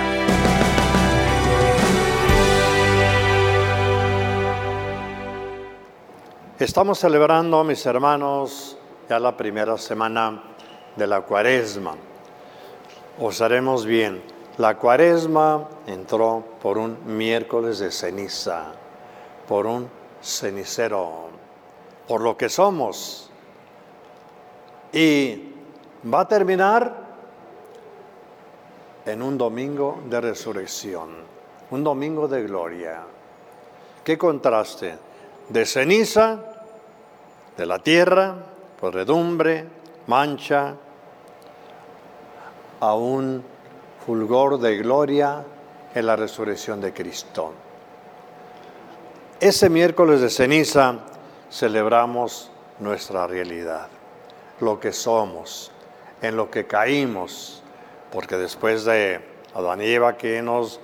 Estamos 6.57 6.97
celebrando, 6.97 7.63
mis 7.63 7.85
hermanos, 7.85 8.79
ya 9.07 9.19
la 9.19 9.37
primera 9.37 9.77
semana 9.77 10.41
de 10.95 11.05
la 11.05 11.21
cuaresma. 11.21 11.95
Os 13.19 13.39
haremos 13.39 13.85
bien. 13.85 14.23
La 14.57 14.79
cuaresma 14.79 15.69
entró 15.85 16.43
por 16.63 16.79
un 16.79 16.97
miércoles 17.15 17.77
de 17.77 17.91
ceniza, 17.91 18.71
por 19.47 19.67
un 19.67 19.87
cenicero, 20.19 21.29
por 22.07 22.21
lo 22.21 22.35
que 22.35 22.49
somos. 22.49 23.29
Y 24.91 25.50
va 26.03 26.21
a 26.21 26.27
terminar 26.27 26.93
en 29.05 29.21
un 29.21 29.37
domingo 29.37 30.01
de 30.09 30.21
resurrección, 30.21 31.09
un 31.71 31.83
domingo 31.83 32.27
de 32.27 32.43
gloria. 32.43 33.01
¿Qué 34.03 34.17
contraste? 34.17 34.97
De 35.49 35.65
ceniza, 35.65 36.39
de 37.57 37.65
la 37.65 37.79
tierra, 37.79 38.35
podredumbre, 38.79 39.65
mancha, 40.07 40.75
a 42.79 42.95
un 42.95 43.43
fulgor 44.05 44.59
de 44.59 44.77
gloria 44.77 45.43
en 45.93 46.05
la 46.05 46.15
resurrección 46.15 46.81
de 46.81 46.93
Cristo. 46.93 47.53
Ese 49.39 49.69
miércoles 49.69 50.21
de 50.21 50.29
ceniza 50.29 50.99
celebramos 51.51 52.49
nuestra 52.79 53.27
realidad, 53.27 53.87
lo 54.59 54.79
que 54.79 54.91
somos, 54.91 55.71
en 56.21 56.35
lo 56.35 56.49
que 56.51 56.65
caímos, 56.65 57.63
porque 58.11 58.37
después 58.37 58.85
de 58.85 59.19
Adán 59.53 59.81
y 59.81 59.85
Eva 59.85 60.17
que 60.17 60.41
nos 60.41 60.79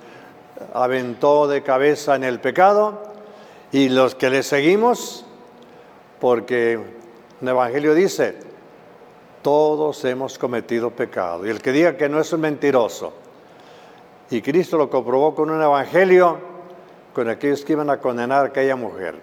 aventó 0.74 1.46
de 1.46 1.62
cabeza 1.62 2.16
en 2.16 2.24
el 2.24 2.40
pecado, 2.40 3.02
y 3.70 3.88
los 3.88 4.14
que 4.14 4.30
le 4.30 4.42
seguimos, 4.42 5.24
porque 6.20 6.80
el 7.40 7.48
Evangelio 7.48 7.94
dice, 7.94 8.36
todos 9.42 10.04
hemos 10.04 10.38
cometido 10.38 10.90
pecado. 10.90 11.46
Y 11.46 11.50
el 11.50 11.60
que 11.60 11.72
diga 11.72 11.96
que 11.96 12.08
no 12.08 12.20
es 12.20 12.32
un 12.32 12.40
mentiroso. 12.40 13.12
Y 14.30 14.42
Cristo 14.42 14.76
lo 14.76 14.90
comprobó 14.90 15.34
con 15.34 15.50
un 15.50 15.62
evangelio 15.62 16.38
con 17.14 17.28
aquellos 17.28 17.64
que 17.64 17.72
iban 17.72 17.88
a 17.88 17.98
condenar 17.98 18.44
a 18.44 18.48
aquella 18.48 18.76
mujer. 18.76 19.14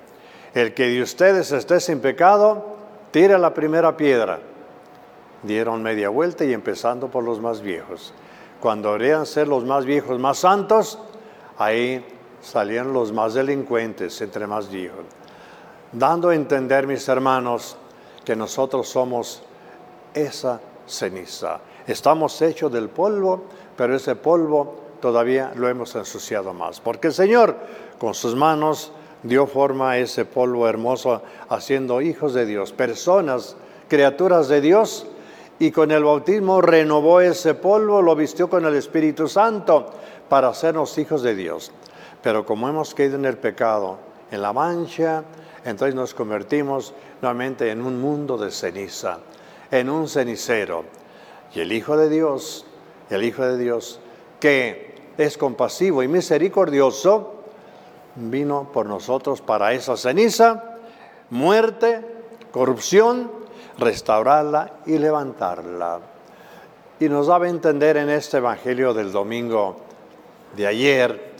El 0.54 0.74
que 0.74 0.88
de 0.88 1.02
ustedes 1.02 1.52
esté 1.52 1.80
sin 1.80 2.00
pecado, 2.00 2.78
tire 3.12 3.38
la 3.38 3.54
primera 3.54 3.96
piedra. 3.96 4.40
Dieron 5.46 5.84
media 5.84 6.10
vuelta 6.10 6.44
y 6.44 6.54
empezando 6.54 7.08
por 7.10 7.24
los 7.24 7.40
más 7.40 7.62
viejos. 7.62 8.14
Cuando 8.60 8.94
deberían 8.94 9.26
ser 9.26 9.48
los 9.48 9.64
más 9.64 9.86
viejos 9.86 10.20
más 10.20 10.40
santos, 10.40 10.98
ahí 11.58 12.04
salían 12.42 12.94
los 12.94 13.12
más 13.12 13.34
delincuentes 13.34 14.20
entre 14.22 14.48
más 14.48 14.70
viejos. 14.70 15.06
Dando 15.92 16.30
a 16.30 16.36
entender, 16.36 16.88
mis 16.88 17.08
hermanos, 17.08 17.78
que 18.24 18.36
nosotros 18.36 18.90
somos 18.90 19.44
esa 20.14 20.60
ceniza. 20.88 21.60
Estamos 21.86 22.42
hechos 22.42 22.72
del 22.72 22.90
polvo, 22.90 23.44
pero 23.78 23.96
ese 23.96 24.16
polvo 24.16 24.76
todavía 25.00 25.54
lo 25.56 25.70
hemos 25.70 25.96
ensuciado 25.96 26.54
más. 26.54 26.80
Porque 26.80 27.08
el 27.08 27.14
Señor 27.14 27.56
con 28.00 28.16
sus 28.16 28.36
manos 28.36 28.92
dio 29.22 29.46
forma 29.46 29.92
a 29.92 29.98
ese 30.00 30.26
polvo 30.26 30.68
hermoso, 30.68 31.22
haciendo 31.50 32.02
hijos 32.02 32.34
de 32.34 32.46
Dios, 32.46 32.74
personas, 32.74 33.56
criaturas 33.88 34.48
de 34.48 34.62
Dios, 34.62 35.08
y 35.60 35.72
con 35.72 35.92
el 35.92 36.04
bautismo 36.04 36.62
renovó 36.62 37.22
ese 37.22 37.54
polvo, 37.54 38.02
lo 38.02 38.16
vistió 38.16 38.50
con 38.50 38.66
el 38.66 38.76
Espíritu 38.76 39.28
Santo 39.28 39.86
para 40.28 40.50
hacernos 40.50 40.98
hijos 40.98 41.22
de 41.22 41.36
Dios. 41.36 41.72
Pero 42.22 42.46
como 42.46 42.68
hemos 42.68 42.94
caído 42.94 43.16
en 43.16 43.26
el 43.26 43.38
pecado, 43.38 43.98
en 44.32 44.42
la 44.42 44.52
mancha, 44.52 45.24
entonces 45.64 45.96
nos 45.96 46.14
convertimos 46.14 46.94
nuevamente 47.22 47.70
en 47.72 47.82
un 47.82 48.02
mundo 48.02 48.38
de 48.38 48.52
ceniza 48.52 49.20
en 49.72 49.90
un 49.90 50.08
cenicero. 50.08 50.86
Y 51.54 51.60
el 51.60 51.72
Hijo 51.72 51.98
de 51.98 52.10
Dios, 52.10 52.66
el 53.10 53.24
Hijo 53.24 53.44
de 53.44 53.58
Dios, 53.58 54.00
que 54.40 54.96
es 55.18 55.38
compasivo 55.38 56.04
y 56.04 56.08
misericordioso, 56.08 57.36
vino 58.16 58.70
por 58.72 58.86
nosotros 58.86 59.42
para 59.42 59.74
esa 59.74 59.98
ceniza, 59.98 60.78
muerte, 61.30 62.02
corrupción, 62.52 63.32
restaurarla 63.78 64.80
y 64.86 64.98
levantarla. 64.98 66.00
Y 67.00 67.10
nos 67.10 67.28
daba 67.28 67.46
a 67.46 67.50
entender 67.50 67.98
en 67.98 68.10
este 68.10 68.38
Evangelio 68.38 68.94
del 68.94 69.12
domingo 69.12 69.78
de 70.56 70.68
ayer 70.68 71.34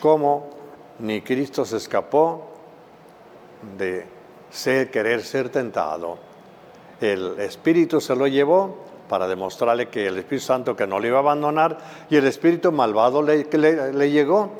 cómo 0.00 0.50
ni 0.98 1.22
Cristo 1.22 1.64
se 1.64 1.78
escapó 1.78 2.50
de 3.76 4.06
ser, 4.50 4.90
querer 4.90 5.22
ser 5.22 5.48
tentado 5.48 6.28
el 7.00 7.38
Espíritu 7.38 8.00
se 8.00 8.16
lo 8.16 8.26
llevó 8.26 8.76
para 9.08 9.28
demostrarle 9.28 9.88
que 9.88 10.06
el 10.06 10.18
Espíritu 10.18 10.44
Santo 10.44 10.76
que 10.76 10.86
no 10.86 10.98
le 10.98 11.08
iba 11.08 11.18
a 11.18 11.20
abandonar 11.20 11.78
y 12.10 12.16
el 12.16 12.26
Espíritu 12.26 12.72
malvado 12.72 13.22
le, 13.22 13.44
le, 13.44 14.10
llegó 14.10 14.50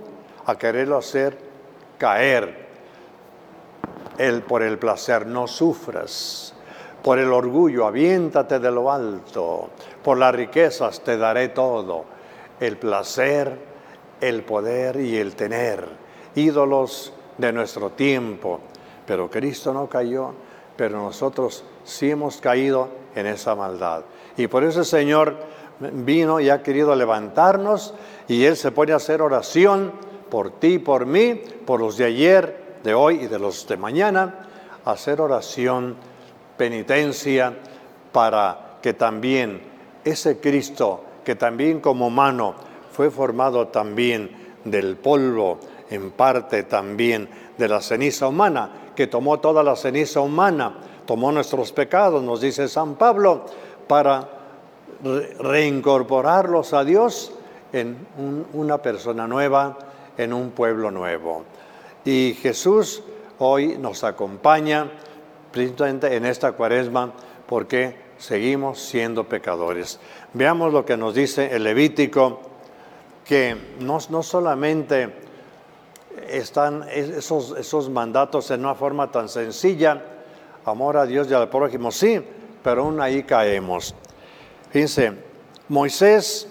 a 0.47 0.57
quererlo 0.57 0.97
hacer 0.97 1.37
caer. 1.99 2.69
Él 4.17 4.43
por 4.43 4.63
el 4.63 4.79
placer 4.79 5.27
no 5.27 5.47
sufras, 5.47 6.55
por 7.03 7.19
el 7.19 7.33
orgullo 7.33 7.87
aviéntate 7.87 8.59
de 8.59 8.71
lo 8.71 8.91
alto, 8.91 9.71
por 10.03 10.19
las 10.19 10.35
riquezas 10.35 11.01
te 11.03 11.17
daré 11.17 11.49
todo, 11.49 12.05
el 12.61 12.77
placer, 12.77 13.59
el 14.21 14.43
poder 14.43 14.97
y 15.01 15.17
el 15.17 15.35
tener, 15.35 15.87
ídolos 16.35 17.13
de 17.37 17.53
nuestro 17.53 17.91
tiempo. 17.91 18.61
Pero 19.07 19.31
Cristo 19.31 19.73
no 19.73 19.89
cayó, 19.89 20.33
pero 20.77 20.99
nosotros 20.99 21.65
sí 21.85 22.11
hemos 22.11 22.39
caído 22.39 22.89
en 23.15 23.27
esa 23.27 23.55
maldad. 23.55 24.03
Y 24.37 24.47
por 24.49 24.65
eso 24.65 24.81
el 24.81 24.87
Señor 24.87 25.37
vino 25.81 26.41
y 26.41 26.51
ha 26.51 26.63
querido 26.63 26.95
levantarnos 26.95 27.95
y 28.27 28.45
Él 28.45 28.57
se 28.57 28.73
pone 28.73 28.93
a 28.93 28.97
hacer 28.97 29.23
oración 29.23 29.93
por 30.31 30.51
ti, 30.51 30.79
por 30.79 31.07
mí, 31.07 31.35
por 31.65 31.81
los 31.81 31.97
de 31.97 32.05
ayer, 32.05 32.79
de 32.83 32.95
hoy 32.95 33.23
y 33.23 33.27
de 33.27 33.39
los 33.39 33.67
de 33.67 33.77
mañana, 33.77 34.49
hacer 34.85 35.21
oración, 35.21 35.97
penitencia, 36.59 37.55
para 38.13 38.79
que 38.83 38.93
también 38.93 39.63
ese 40.05 40.39
Cristo, 40.41 41.05
que 41.25 41.35
también 41.35 41.81
como 41.81 42.09
humano 42.09 42.55
fue 42.93 43.11
formado 43.11 43.69
también 43.69 44.31
del 44.65 44.97
polvo, 44.97 45.59
en 45.91 46.11
parte 46.11 46.65
también 46.65 47.29
de 47.57 47.69
la 47.69 47.81
ceniza 47.81 48.29
humana, 48.29 48.71
que 48.95 49.07
tomó 49.07 49.41
toda 49.41 49.63
la 49.63 49.77
ceniza 49.77 50.21
humana, 50.21 50.75
tomó 51.07 51.33
nuestros 51.33 51.73
pecados, 51.73 52.23
nos 52.23 52.41
dice 52.41 52.69
San 52.69 52.97
Pablo, 52.97 53.47
para 53.87 54.29
reincorporarlos 55.39 56.75
a 56.75 56.85
Dios 56.85 57.33
en 57.73 57.97
una 58.53 58.79
persona 58.79 59.27
nueva, 59.27 59.79
en 60.17 60.33
un 60.33 60.51
pueblo 60.51 60.91
nuevo. 60.91 61.45
Y 62.05 62.37
Jesús 62.41 63.03
hoy 63.39 63.79
nos 63.79 64.05
acompaña 64.05 64.91
precisamente 65.53 66.15
en 66.15 66.25
esta 66.25 66.53
cuaresma 66.53 67.13
porque 67.47 67.97
seguimos 68.19 68.81
siendo 68.81 69.25
pecadores. 69.25 69.99
Veamos 70.35 70.73
lo 70.73 70.85
que 70.85 70.97
nos 70.97 71.15
dice 71.15 71.55
el 71.55 71.65
Levítico, 71.65 72.41
que 73.25 73.57
no, 73.81 73.99
no 74.11 74.23
solamente 74.23 75.13
están 76.29 76.85
esos, 76.91 77.57
esos 77.57 77.89
mandatos 77.89 78.51
en 78.51 78.61
una 78.61 78.75
forma 78.75 79.11
tan 79.11 79.29
sencilla, 79.29 80.03
amor 80.65 80.97
a 80.97 81.07
Dios 81.07 81.31
y 81.31 81.35
al 81.35 81.49
prójimo, 81.49 81.91
sí, 81.91 82.21
pero 82.63 82.83
aún 82.83 83.01
ahí 83.01 83.23
caemos. 83.23 83.95
Fíjense, 84.71 85.13
Moisés 85.69 86.49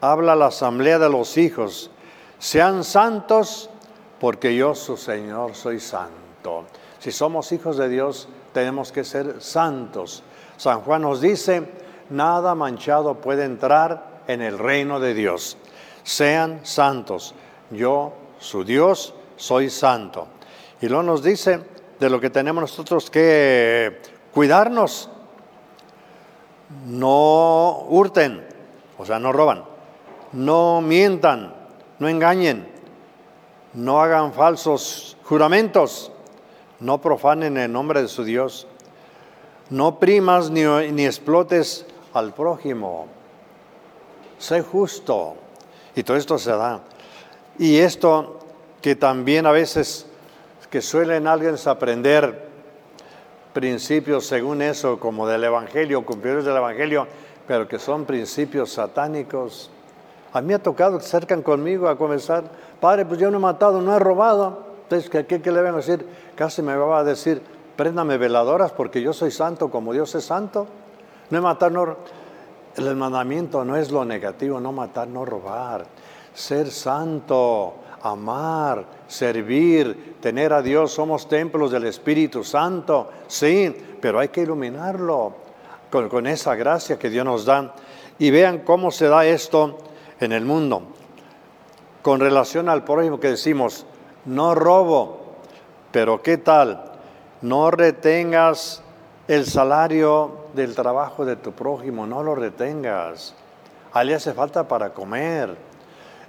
habla 0.00 0.32
a 0.32 0.36
la 0.36 0.46
asamblea 0.46 0.98
de 0.98 1.08
los 1.08 1.36
hijos, 1.36 1.90
sean 2.38 2.84
santos 2.84 3.70
porque 4.18 4.54
yo 4.56 4.74
su 4.74 4.96
Señor 4.96 5.54
soy 5.54 5.80
santo. 5.80 6.64
Si 6.98 7.12
somos 7.12 7.52
hijos 7.52 7.76
de 7.76 7.88
Dios, 7.88 8.28
tenemos 8.52 8.92
que 8.92 9.04
ser 9.04 9.40
santos. 9.40 10.22
San 10.56 10.80
Juan 10.80 11.02
nos 11.02 11.20
dice, 11.20 11.62
nada 12.10 12.54
manchado 12.54 13.14
puede 13.20 13.44
entrar 13.44 14.22
en 14.26 14.42
el 14.42 14.58
reino 14.58 15.00
de 15.00 15.14
Dios. 15.14 15.56
Sean 16.02 16.60
santos. 16.64 17.34
Yo, 17.70 18.12
su 18.38 18.64
Dios, 18.64 19.14
soy 19.36 19.70
santo. 19.70 20.28
Y 20.80 20.88
luego 20.88 21.02
nos 21.02 21.22
dice, 21.22 21.60
de 22.00 22.10
lo 22.10 22.20
que 22.20 22.30
tenemos 22.30 22.62
nosotros 22.62 23.10
que 23.10 24.00
cuidarnos. 24.32 25.10
No 26.86 27.84
hurten, 27.88 28.46
o 28.96 29.04
sea, 29.04 29.18
no 29.18 29.32
roban, 29.32 29.64
no 30.32 30.80
mientan, 30.80 31.54
no 31.98 32.08
engañen, 32.08 32.68
no 33.74 34.00
hagan 34.00 34.32
falsos 34.32 35.16
juramentos, 35.24 36.12
no 36.80 37.00
profanen 37.00 37.56
el 37.56 37.72
nombre 37.72 38.02
de 38.02 38.08
su 38.08 38.24
Dios, 38.24 38.66
no 39.68 39.98
primas 39.98 40.50
ni, 40.50 40.62
ni 40.92 41.06
explotes 41.06 41.86
al 42.12 42.32
prójimo. 42.34 43.06
Sé 44.38 44.62
justo. 44.62 45.36
Y 45.94 46.02
todo 46.02 46.16
esto 46.16 46.38
se 46.38 46.50
da. 46.50 46.80
Y 47.58 47.78
esto 47.78 48.38
que 48.80 48.96
también 48.96 49.46
a 49.46 49.52
veces 49.52 50.06
que 50.70 50.80
suelen 50.80 51.26
alguien 51.26 51.56
aprender 51.66 52.48
principios 53.52 54.26
según 54.26 54.62
eso, 54.62 54.98
como 54.98 55.26
del 55.26 55.44
Evangelio, 55.44 56.04
cumplidores 56.06 56.44
del 56.44 56.56
Evangelio, 56.56 57.06
pero 57.46 57.66
que 57.66 57.78
son 57.78 58.04
principios 58.04 58.72
satánicos. 58.72 59.70
A 60.32 60.40
mí 60.40 60.54
ha 60.54 60.62
tocado 60.62 60.98
que 60.98 61.04
acercan 61.04 61.42
conmigo 61.42 61.88
a 61.88 61.98
comenzar, 61.98 62.44
padre, 62.80 63.04
pues 63.04 63.18
yo 63.18 63.30
no 63.30 63.38
he 63.38 63.40
matado, 63.40 63.82
no 63.82 63.94
he 63.94 63.98
robado. 63.98 64.69
Entonces, 64.90 65.08
¿qué, 65.08 65.40
qué, 65.40 65.52
le 65.52 65.62
van 65.62 65.74
a 65.74 65.76
decir? 65.76 66.04
Casi 66.34 66.62
me 66.62 66.74
va 66.74 66.98
a 66.98 67.04
decir, 67.04 67.40
préndame 67.76 68.18
veladoras 68.18 68.72
porque 68.72 69.00
yo 69.00 69.12
soy 69.12 69.30
santo 69.30 69.70
como 69.70 69.92
Dios 69.92 70.12
es 70.16 70.24
santo. 70.24 70.66
No 71.30 71.38
he 71.38 71.40
matado, 71.40 71.70
no. 71.70 71.96
El 72.76 72.96
mandamiento 72.96 73.64
no 73.64 73.76
es 73.76 73.92
lo 73.92 74.04
negativo, 74.04 74.58
no 74.58 74.72
matar, 74.72 75.06
no 75.06 75.24
robar. 75.24 75.86
Ser 76.34 76.72
santo, 76.72 77.74
amar, 78.02 78.84
servir, 79.06 80.16
tener 80.20 80.52
a 80.52 80.60
Dios, 80.60 80.90
somos 80.90 81.28
templos 81.28 81.70
del 81.70 81.84
Espíritu 81.84 82.42
Santo, 82.42 83.10
sí, 83.28 83.72
pero 84.00 84.18
hay 84.18 84.30
que 84.30 84.42
iluminarlo 84.42 85.34
con, 85.88 86.26
esa 86.26 86.56
gracia 86.56 86.98
que 86.98 87.10
Dios 87.10 87.24
nos 87.24 87.44
da. 87.44 87.76
Y 88.18 88.32
vean 88.32 88.58
cómo 88.64 88.90
se 88.90 89.06
da 89.06 89.24
esto 89.24 89.78
en 90.18 90.32
el 90.32 90.44
mundo. 90.44 90.82
Con 92.02 92.18
relación 92.18 92.68
al 92.68 92.82
prójimo 92.82 93.20
que 93.20 93.28
decimos, 93.28 93.86
no 94.24 94.54
robo, 94.54 95.18
pero 95.92 96.22
¿qué 96.22 96.38
tal? 96.38 96.92
No 97.42 97.70
retengas 97.70 98.82
el 99.28 99.46
salario 99.46 100.46
del 100.54 100.74
trabajo 100.74 101.24
de 101.24 101.36
tu 101.36 101.52
prójimo, 101.52 102.06
no 102.06 102.22
lo 102.22 102.34
retengas. 102.34 103.34
A 103.92 104.04
le 104.04 104.14
hace 104.14 104.32
falta 104.32 104.68
para 104.68 104.92
comer 104.92 105.56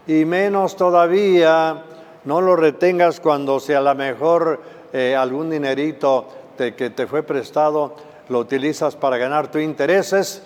y 0.08 0.26
menos 0.26 0.76
todavía 0.76 1.84
no 2.26 2.42
lo 2.42 2.56
retengas 2.56 3.20
cuando 3.20 3.60
sea 3.60 3.80
a 3.80 3.82
lo 3.82 3.96
mejor 3.96 4.62
eh, 4.94 5.16
algún 5.16 5.50
dinerito 5.50 6.28
que 6.58 6.92
te 6.92 7.08
fue 7.08 7.24
prestado, 7.24 7.96
lo 8.30 8.38
utilizas 8.40 8.96
para 8.96 9.18
ganar 9.18 9.50
tus 9.50 9.62
intereses 9.64 10.44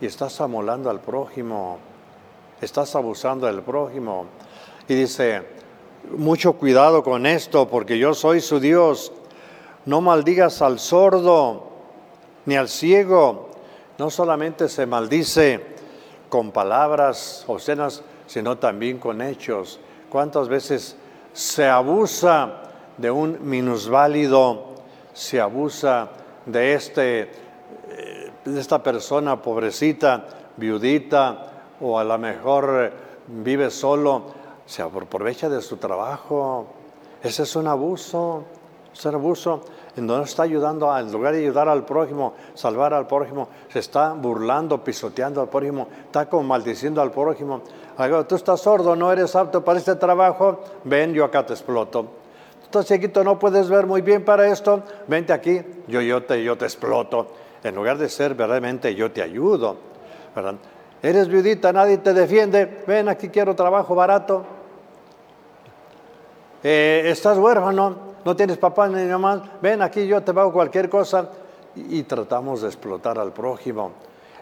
y 0.00 0.06
estás 0.06 0.40
amolando 0.40 0.88
al 0.88 1.00
prójimo, 1.00 1.78
estás 2.60 2.94
abusando 2.96 3.46
del 3.46 3.60
prójimo. 3.60 4.24
Y 4.88 4.94
dice, 4.94 5.42
mucho 6.16 6.54
cuidado 6.54 7.02
con 7.02 7.26
esto 7.26 7.68
porque 7.68 7.98
yo 7.98 8.14
soy 8.14 8.40
su 8.40 8.60
Dios. 8.60 9.12
No 9.84 10.00
maldigas 10.00 10.62
al 10.62 10.78
sordo 10.78 11.68
ni 12.46 12.56
al 12.56 12.68
ciego. 12.68 13.50
No 13.98 14.10
solamente 14.10 14.68
se 14.68 14.86
maldice 14.86 15.60
con 16.28 16.52
palabras 16.52 17.44
obscenas, 17.46 18.02
sino 18.26 18.58
también 18.58 18.98
con 18.98 19.22
hechos. 19.22 19.80
¿Cuántas 20.10 20.48
veces 20.48 20.96
se 21.32 21.66
abusa 21.66 22.62
de 22.96 23.10
un 23.10 23.38
minusválido, 23.48 24.74
se 25.12 25.40
abusa 25.40 26.10
de, 26.46 26.74
este, 26.74 27.20
eh, 27.20 28.30
de 28.44 28.60
esta 28.60 28.82
persona 28.82 29.40
pobrecita, 29.40 30.26
viudita, 30.56 31.46
o 31.80 31.98
a 31.98 32.04
lo 32.04 32.18
mejor 32.18 32.84
eh, 32.84 32.92
vive 33.28 33.70
solo, 33.70 34.26
se 34.68 34.82
aprovecha 34.82 35.48
de 35.48 35.62
su 35.62 35.78
trabajo? 35.78 36.66
Ese 37.22 37.44
es 37.44 37.56
un 37.56 37.66
abuso, 37.66 38.44
es 38.92 39.04
un 39.06 39.14
abuso 39.14 39.62
en 39.96 40.06
donde 40.06 40.26
está 40.26 40.42
ayudando, 40.42 40.96
en 40.96 41.10
lugar 41.10 41.32
de 41.32 41.40
ayudar 41.40 41.68
al 41.68 41.84
prójimo, 41.84 42.34
salvar 42.54 42.92
al 42.92 43.06
prójimo, 43.06 43.48
se 43.72 43.78
está 43.78 44.12
burlando, 44.12 44.84
pisoteando 44.84 45.40
al 45.40 45.48
prójimo, 45.48 45.88
está 46.04 46.28
como 46.28 46.44
maldiciendo 46.44 47.00
al 47.00 47.10
prójimo. 47.10 47.62
Tú 48.28 48.36
estás 48.36 48.60
sordo, 48.60 48.94
no 48.94 49.10
eres 49.10 49.34
apto 49.34 49.64
para 49.64 49.78
este 49.78 49.96
trabajo, 49.96 50.60
ven, 50.84 51.14
yo 51.14 51.24
acá 51.24 51.44
te 51.44 51.54
exploto. 51.54 52.02
Tú 52.02 52.78
estás 52.78 52.86
chiquito, 52.86 53.24
no 53.24 53.38
puedes 53.38 53.68
ver 53.70 53.86
muy 53.86 54.02
bien 54.02 54.22
para 54.22 54.46
esto, 54.46 54.82
vente 55.08 55.32
aquí, 55.32 55.62
yo, 55.88 56.02
yo, 56.02 56.22
te, 56.24 56.44
yo 56.44 56.58
te 56.58 56.66
exploto. 56.66 57.28
En 57.64 57.74
lugar 57.74 57.96
de 57.96 58.08
ser 58.08 58.34
verdaderamente 58.34 58.94
yo 58.94 59.10
te 59.10 59.22
ayudo. 59.22 59.76
Eres 61.02 61.26
viudita, 61.26 61.72
nadie 61.72 61.98
te 61.98 62.12
defiende, 62.12 62.84
ven 62.86 63.08
aquí 63.08 63.30
quiero 63.30 63.56
trabajo 63.56 63.94
barato. 63.94 64.57
Eh, 66.62 67.04
estás 67.06 67.38
huérfano, 67.38 67.96
no 68.24 68.34
tienes 68.34 68.58
papá 68.58 68.88
ni 68.88 69.04
mamá, 69.06 69.58
ven 69.62 69.80
aquí, 69.80 70.06
yo 70.06 70.20
te 70.22 70.34
pago 70.34 70.52
cualquier 70.52 70.88
cosa. 70.88 71.30
Y, 71.76 72.02
tratamos 72.02 72.62
de 72.62 72.68
explotar 72.68 73.18
al 73.18 73.32
prójimo. 73.32 73.92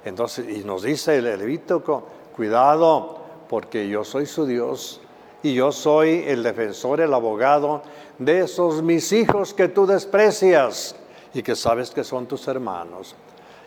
Entonces, 0.04 0.48
y 0.56 0.64
nos 0.64 0.82
dice 0.82 1.16
el 1.16 1.24
Levítico, 1.24 2.04
cuidado, 2.34 3.18
porque 3.48 3.88
yo 3.88 4.04
soy 4.04 4.24
su 4.24 4.46
Dios 4.46 5.00
y 5.42 5.52
yo 5.54 5.70
soy 5.70 6.24
el 6.26 6.42
defensor, 6.42 7.00
el 7.00 7.12
abogado 7.12 7.82
de 8.18 8.40
esos 8.40 8.82
mis 8.82 9.12
hijos 9.12 9.52
que 9.52 9.68
tú 9.68 9.86
desprecias 9.86 10.96
y 11.34 11.42
que 11.42 11.54
sabes 11.54 11.90
que 11.90 12.04
son 12.04 12.26
tus 12.26 12.48
hermanos. 12.48 13.14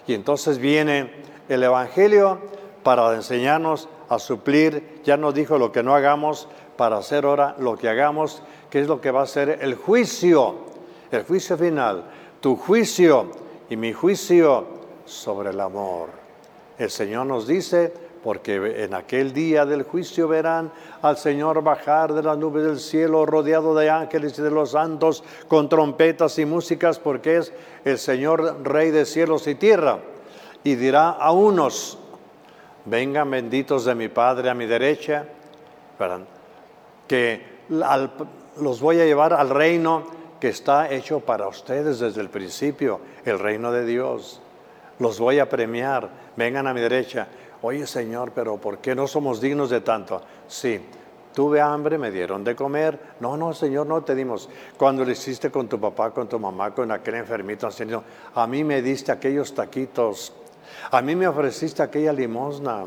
Y 0.07 0.15
entonces 0.15 0.57
viene 0.57 1.11
el 1.47 1.61
Evangelio 1.61 2.39
para 2.81 3.13
enseñarnos 3.13 3.87
a 4.07 4.17
suplir, 4.17 5.01
ya 5.03 5.17
nos 5.17 5.35
dijo 5.35 5.59
lo 5.59 5.71
que 5.71 5.83
no 5.83 5.93
hagamos, 5.93 6.47
para 6.79 6.95
hacer 6.95 7.25
ahora 7.25 7.57
lo 7.59 7.75
que 7.75 7.89
hagamos 7.89 8.41
¿Qué 8.69 8.79
es 8.79 8.87
lo 8.87 9.01
que 9.01 9.11
va 9.11 9.23
a 9.23 9.27
ser 9.27 9.59
el 9.61 9.75
juicio, 9.75 10.55
el 11.11 11.23
juicio 11.23 11.57
final, 11.57 12.05
tu 12.39 12.55
juicio 12.55 13.31
y 13.69 13.75
mi 13.75 13.93
juicio 13.93 14.65
sobre 15.05 15.49
el 15.49 15.59
amor. 15.59 16.09
El 16.77 16.89
Señor 16.91 17.25
nos 17.25 17.47
dice, 17.47 17.91
porque 18.23 18.83
en 18.83 18.93
aquel 18.93 19.33
día 19.33 19.65
del 19.65 19.83
juicio 19.83 20.27
verán 20.27 20.71
al 21.01 21.17
Señor 21.17 21.63
bajar 21.63 22.13
de 22.13 22.21
las 22.21 22.37
nubes 22.37 22.63
del 22.63 22.79
cielo 22.79 23.25
rodeado 23.25 23.73
de 23.73 23.89
ángeles 23.89 24.37
y 24.37 24.43
de 24.43 24.51
los 24.51 24.71
santos 24.71 25.23
con 25.47 25.67
trompetas 25.67 26.37
y 26.37 26.45
músicas, 26.45 26.99
porque 26.99 27.37
es 27.37 27.51
el 27.85 27.97
Señor 27.97 28.63
Rey 28.63 28.91
de 28.91 29.05
cielos 29.05 29.47
y 29.47 29.55
tierra. 29.55 29.97
Y 30.63 30.75
dirá 30.75 31.09
a 31.09 31.31
unos, 31.31 31.97
vengan 32.85 33.31
benditos 33.31 33.83
de 33.85 33.95
mi 33.95 34.09
Padre 34.09 34.51
a 34.51 34.53
mi 34.53 34.67
derecha, 34.67 35.25
que 37.09 37.41
los 38.61 38.79
voy 38.79 39.01
a 39.01 39.05
llevar 39.05 39.33
al 39.33 39.49
reino 39.49 40.05
que 40.39 40.49
está 40.49 40.89
hecho 40.89 41.19
para 41.19 41.47
ustedes 41.47 41.99
desde 41.99 42.21
el 42.21 42.29
principio, 42.29 43.01
el 43.25 43.39
reino 43.39 43.73
de 43.73 43.85
Dios. 43.85 44.41
Los 44.99 45.19
voy 45.19 45.39
a 45.39 45.49
premiar, 45.49 46.09
vengan 46.37 46.67
a 46.67 46.73
mi 46.73 46.79
derecha. 46.79 47.27
Oye 47.61 47.85
Señor, 47.87 48.31
pero 48.33 48.57
¿por 48.57 48.77
qué 48.77 48.95
no 48.95 49.07
somos 49.07 49.41
dignos 49.41 49.69
de 49.69 49.81
tanto? 49.81 50.21
Sí, 50.47 50.79
tuve 51.33 51.59
hambre, 51.59 51.97
me 51.97 52.11
dieron 52.11 52.43
de 52.43 52.55
comer. 52.55 52.99
No, 53.19 53.35
no, 53.35 53.53
Señor, 53.53 53.87
no 53.87 54.01
te 54.03 54.15
dimos. 54.15 54.47
Cuando 54.77 55.03
lo 55.03 55.11
hiciste 55.11 55.49
con 55.49 55.67
tu 55.67 55.79
papá, 55.79 56.11
con 56.11 56.29
tu 56.29 56.39
mamá, 56.39 56.73
con 56.73 56.91
aquel 56.91 57.15
enfermito, 57.15 57.67
a 58.35 58.47
mí 58.47 58.63
me 58.63 58.81
diste 58.81 59.11
aquellos 59.11 59.53
taquitos. 59.53 60.31
A 60.91 61.01
mí 61.01 61.15
me 61.15 61.27
ofreciste 61.27 61.81
aquella 61.81 62.13
limosna 62.13 62.85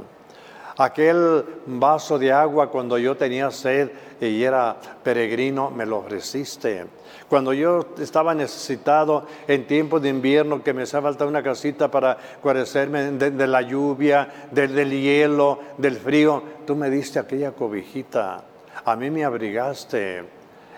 aquel 0.76 1.44
vaso 1.66 2.18
de 2.18 2.32
agua 2.32 2.70
cuando 2.70 2.98
yo 2.98 3.16
tenía 3.16 3.50
sed 3.50 3.90
y 4.20 4.42
era 4.42 4.76
peregrino, 5.02 5.70
me 5.70 5.86
lo 5.86 5.98
ofreciste. 5.98 6.86
Cuando 7.28 7.52
yo 7.52 7.86
estaba 7.98 8.34
necesitado 8.34 9.26
en 9.48 9.66
tiempo 9.66 9.98
de 9.98 10.10
invierno, 10.10 10.62
que 10.62 10.74
me 10.74 10.82
hacía 10.82 11.00
falta 11.00 11.26
una 11.26 11.42
casita 11.42 11.90
para 11.90 12.18
guarecerme 12.42 13.12
de, 13.12 13.46
la 13.46 13.62
lluvia, 13.62 14.48
del 14.50 14.90
hielo, 14.90 15.58
del 15.78 15.96
frío, 15.96 16.42
tú 16.66 16.76
me 16.76 16.90
diste 16.90 17.18
aquella 17.18 17.52
cobijita. 17.52 18.44
A 18.84 18.96
mí 18.96 19.10
me 19.10 19.24
abrigaste. 19.24 20.24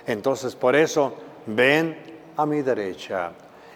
Entonces, 0.07 0.55
por 0.55 0.77
eso, 0.77 1.15
ven 1.47 1.97
a 2.37 2.47
mi 2.47 2.63
derecha. 2.63 3.33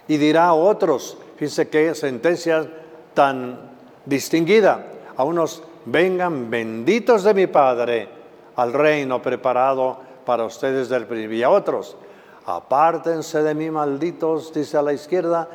Y 0.07 0.17
dirá 0.17 0.47
a 0.47 0.53
otros, 0.53 1.17
fíjense 1.35 1.67
qué 1.69 1.93
sentencia 1.95 2.67
tan 3.13 3.59
distinguida, 4.05 4.85
a 5.17 5.23
unos 5.23 5.63
vengan 5.85 6.49
benditos 6.49 7.23
de 7.23 7.33
mi 7.33 7.47
Padre 7.47 8.07
al 8.55 8.73
reino 8.73 9.21
preparado 9.21 9.97
para 10.25 10.45
ustedes 10.45 10.89
del 10.89 11.05
principio. 11.05 11.37
Y 11.37 11.43
a 11.43 11.49
otros, 11.49 11.95
apártense 12.45 13.41
de 13.41 13.55
mí, 13.55 13.71
malditos, 13.71 14.53
dice 14.53 14.77
a 14.77 14.81
la 14.81 14.93
izquierda, 14.93 15.47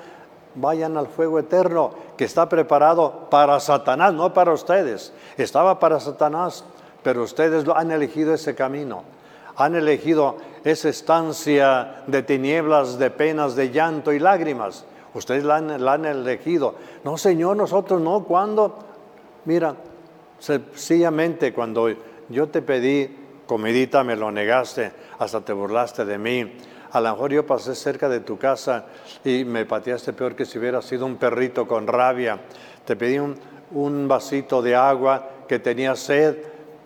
vayan 0.55 0.97
al 0.97 1.09
fuego 1.09 1.39
eterno 1.39 1.91
que 2.17 2.25
está 2.25 2.49
preparado 2.49 3.29
para 3.31 3.59
Satanás, 3.61 4.15
no 4.15 4.33
para 4.33 4.53
ustedes. 4.53 5.13
Estaba 5.37 5.79
para 5.79 6.01
Satanás, 6.01 6.65
pero 7.03 7.23
ustedes 7.23 7.65
han 7.75 7.91
elegido 7.91 8.35
ese 8.35 8.55
camino. 8.55 9.03
Han 9.57 9.77
elegido 9.77 10.37
esa 10.65 10.89
estancia 10.89 12.03
de 12.07 12.23
tinieblas, 12.23 12.99
de 12.99 13.11
penas, 13.11 13.55
de 13.55 13.71
llanto 13.71 14.13
y 14.13 14.19
lágrimas. 14.19 14.85
Ustedes 15.15 15.45
la 15.45 15.57
han, 15.57 16.05
elegido. 16.05 16.75
No, 17.05 17.17
Señor, 17.17 17.57
nosotros 17.57 18.01
no. 18.01 18.25
¿Cuándo? 18.25 18.79
Mira, 19.45 19.77
Sencillamente 20.45 21.55
cuando 21.55 21.89
yo 22.29 22.49
te 22.51 22.61
pedí 22.61 23.09
comidita 23.47 24.05
me 24.05 24.15
lo 24.15 24.31
negaste, 24.31 24.93
hasta 25.19 25.41
te 25.41 25.55
burlaste 25.55 26.05
de 26.05 26.19
mí. 26.19 26.53
A 26.93 27.01
lo 27.01 27.11
mejor 27.13 27.33
yo 27.33 27.47
pasé 27.47 27.75
cerca 27.75 28.11
de 28.11 28.21
tu 28.21 28.37
casa 28.37 28.85
y 29.25 29.47
me 29.47 29.65
pateaste 29.65 30.13
peor 30.13 30.37
que 30.37 30.45
si 30.45 30.59
hubiera 30.59 30.83
sido 30.83 31.07
un 31.07 31.17
perrito 31.17 31.67
con 31.67 31.87
rabia. 31.87 32.39
Te 32.85 32.95
pedí 32.95 33.19
un 33.19 34.07
vasito 34.07 34.61
de 34.61 34.77
agua 34.77 35.31
que 35.49 35.61
tenía 35.61 35.97
sed, 35.97 36.37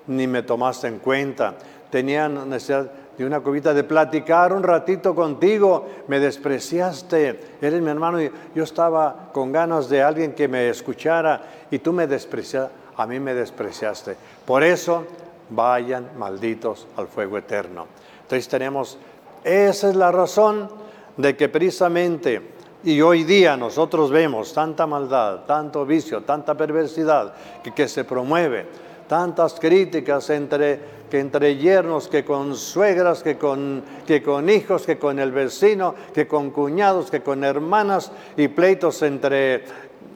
ni 0.07 0.29
me 0.29 0.45
tomaste 0.45 0.87
en 0.87 1.01
cuenta. 1.01 1.55
Tenía 1.91 2.29
necesidad 2.29 2.89
de 3.19 3.27
una 3.27 3.41
cubita 3.41 3.75
de 3.75 3.83
platicar 3.83 4.53
un 4.53 4.63
ratito 4.63 5.17
contigo, 5.17 5.85
me 6.07 6.21
despreciaste, 6.21 7.41
eres 7.61 7.83
mi 7.83 7.91
hermano 7.91 8.23
y 8.23 8.31
yo 8.55 8.63
estaba 8.63 9.31
con 9.33 9.51
ganas 9.51 9.89
de 9.89 10.01
alguien 10.01 10.33
que 10.33 10.47
me 10.47 10.69
escuchara 10.69 11.43
y 11.73 11.81
tú 11.81 11.93
me 11.93 12.07
despreciaste, 12.07 12.73
a 12.99 13.07
mí 13.07 13.21
me 13.21 13.33
despreciaste. 13.33 14.17
Por 14.45 14.63
eso 14.63 15.05
vayan 15.51 16.11
malditos 16.19 16.87
al 16.97 17.07
fuego 17.07 17.39
eterno. 17.39 17.87
Entonces 18.23 18.49
tenemos, 18.49 18.99
esa 19.45 19.89
es 19.89 19.97
la 19.97 20.13
razón 20.13 20.69
de 21.17 21.37
que 21.37 21.49
precisamente, 21.49 22.43
y 22.83 23.01
hoy 23.01 23.23
día 23.25 23.57
nosotros 23.57 24.11
vemos 24.11 24.53
tanta 24.53 24.87
maldad, 24.87 25.45
tanto 25.47 25.87
vicio, 25.87 26.23
tanta 26.23 26.57
perversidad 26.57 27.35
que, 27.75 27.89
se 27.89 28.05
promueve, 28.05 28.67
tantas 29.09 29.55
críticas 29.55 30.29
entre 30.31 30.99
que 31.09 31.21
entre 31.21 31.57
yernos, 31.57 32.07
que 32.07 32.23
con 32.23 32.55
suegras, 32.55 33.23
que 33.23 33.39
con, 33.39 33.83
que 34.07 34.23
con 34.23 34.51
hijos, 34.51 34.85
que 34.85 34.99
con 34.99 35.19
el 35.19 35.33
vecino, 35.33 35.95
que 36.13 36.29
con 36.29 36.51
cuñados, 36.51 37.11
que 37.11 37.23
con 37.23 37.45
hermanas 37.45 38.13
y 38.37 38.49
pleitos 38.49 39.01
entre, 39.01 39.65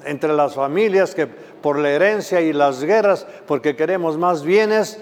entre 0.04 0.32
las 0.32 0.54
familias, 0.54 1.14
que 1.14 1.26
por 1.26 1.78
la 1.78 1.90
herencia 1.90 2.40
y 2.40 2.52
las 2.52 2.82
guerras, 2.82 3.26
porque 3.46 3.76
queremos 3.76 4.18
más 4.18 4.42
bienes. 4.42 4.98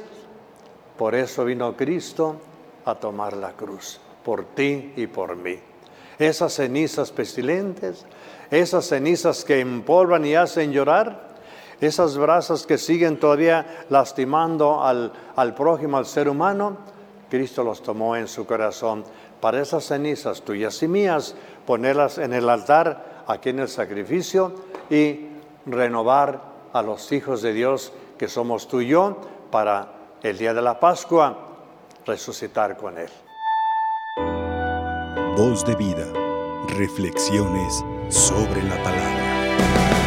Por 0.97 1.15
eso 1.15 1.45
vino 1.45 1.77
Cristo 1.77 2.37
a 2.85 2.95
tomar 2.95 3.37
la 3.37 3.53
cruz, 3.53 4.01
por 4.25 4.45
ti 4.45 4.93
y 4.97 5.07
por 5.07 5.37
mí. 5.37 5.59
Esas 6.19 6.55
cenizas 6.55 7.11
pestilentes, 7.11 8.05
esas 8.51 8.87
cenizas 8.87 9.45
que 9.45 9.61
empolvan 9.61 10.25
y 10.27 10.35
hacen 10.35 10.73
llorar, 10.73 11.31
esas 11.81 12.19
brasas 12.19 12.67
que 12.67 12.77
siguen 12.77 13.19
todavía 13.19 13.85
lastimando 13.89 14.83
al, 14.83 15.55
prójimo, 15.55 15.97
al 15.97 16.05
ser 16.05 16.29
humano, 16.29 16.77
Cristo 17.31 17.65
los 17.65 17.83
tomó 17.83 18.17
en 18.17 18.29
su 18.29 18.45
corazón 18.45 19.05
para 19.41 19.63
esas 19.63 19.85
cenizas 19.85 20.43
tuyas 20.43 20.83
y 20.83 20.89
mías, 20.89 21.35
ponerlas 21.67 22.19
en 22.19 22.35
el 22.35 22.51
altar, 22.51 23.23
aquí 23.27 23.49
en 23.49 23.61
el 23.61 23.69
sacrificio, 23.69 24.53
y 24.91 25.29
renovar 25.67 26.43
a 26.73 26.83
los 26.83 27.11
hijos 27.13 27.43
de 27.43 27.53
Dios 27.53 27.93
que 28.19 28.29
somos 28.29 28.69
tú 28.69 28.81
y 28.81 28.89
yo 28.89 29.17
para 29.51 29.93
el 30.23 30.37
día 30.37 30.53
de 30.53 30.63
la 30.63 30.79
Pascua 30.79 31.39
resucitar 32.05 32.77
con 32.77 32.99
Él. 32.99 33.11
Voz 35.37 35.65
de 35.65 35.77
vida, 35.77 36.07
reflexiones 36.69 37.85
sobre 38.09 38.63
la 38.65 38.83
palabra. 38.83 40.00